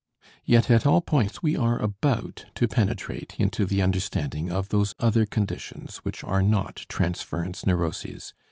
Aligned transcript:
Yet 0.43 0.71
at 0.71 0.87
all 0.87 1.01
points 1.01 1.43
we 1.43 1.55
are 1.55 1.77
about 1.79 2.45
to 2.55 2.67
penetrate 2.67 3.35
into 3.37 3.67
the 3.67 3.83
understanding 3.83 4.51
of 4.51 4.69
those 4.69 4.95
other 4.97 5.27
conditions 5.27 5.97
which 5.97 6.23
are 6.23 6.41
not 6.41 6.87
transference 6.89 7.67
neuroses. 7.67 8.33